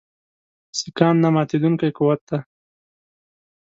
[0.77, 2.39] سیکهان نه ماتېدونکی قوت دی.